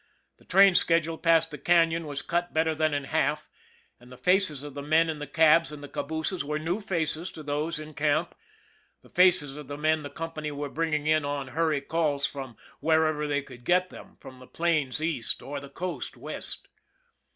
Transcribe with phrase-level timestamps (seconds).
[0.37, 3.51] The train schedule past the Canon was cut better than in half,
[3.99, 7.31] and the faces of the men in the cabs and the cabooses were new faces
[7.33, 8.33] to those in camp
[9.03, 12.57] the faces of the men the company were bring ing in on hurry calls from
[12.79, 16.67] wherever they could get them, from the plains East or the coast West.